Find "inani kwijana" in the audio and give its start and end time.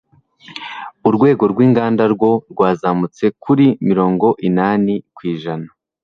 4.47-5.67